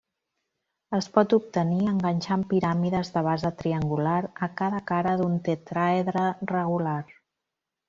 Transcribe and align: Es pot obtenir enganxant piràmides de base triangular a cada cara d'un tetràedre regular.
Es 0.99 1.07
pot 1.17 1.35
obtenir 1.37 1.89
enganxant 1.91 2.45
piràmides 2.53 3.13
de 3.19 3.23
base 3.29 3.53
triangular 3.61 4.17
a 4.49 4.49
cada 4.63 4.81
cara 4.95 5.15
d'un 5.23 5.39
tetràedre 5.51 6.27
regular. 6.57 6.99